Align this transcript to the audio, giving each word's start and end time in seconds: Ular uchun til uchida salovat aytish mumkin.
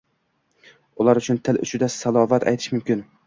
Ular 1.03 1.19
uchun 1.21 1.39
til 1.49 1.61
uchida 1.67 1.91
salovat 1.99 2.47
aytish 2.53 2.73
mumkin. 2.79 3.05